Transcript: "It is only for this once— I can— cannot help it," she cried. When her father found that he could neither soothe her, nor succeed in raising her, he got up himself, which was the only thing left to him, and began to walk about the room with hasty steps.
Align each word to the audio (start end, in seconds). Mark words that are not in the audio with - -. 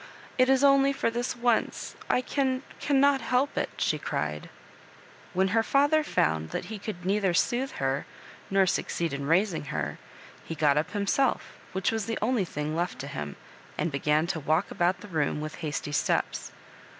"It 0.39 0.49
is 0.49 0.63
only 0.63 0.91
for 0.93 1.11
this 1.11 1.35
once— 1.35 1.95
I 2.09 2.21
can— 2.21 2.63
cannot 2.79 3.21
help 3.21 3.55
it," 3.55 3.69
she 3.77 3.99
cried. 3.99 4.49
When 5.33 5.49
her 5.49 5.61
father 5.61 6.03
found 6.03 6.49
that 6.49 6.65
he 6.73 6.79
could 6.79 7.05
neither 7.05 7.35
soothe 7.35 7.73
her, 7.73 8.07
nor 8.49 8.65
succeed 8.65 9.13
in 9.13 9.27
raising 9.27 9.65
her, 9.65 9.99
he 10.43 10.55
got 10.55 10.75
up 10.75 10.89
himself, 10.89 11.59
which 11.71 11.91
was 11.91 12.07
the 12.07 12.17
only 12.19 12.45
thing 12.45 12.75
left 12.75 12.97
to 12.97 13.07
him, 13.07 13.35
and 13.77 13.91
began 13.91 14.25
to 14.25 14.39
walk 14.39 14.71
about 14.71 15.01
the 15.01 15.07
room 15.07 15.39
with 15.39 15.57
hasty 15.57 15.91
steps. 15.91 16.51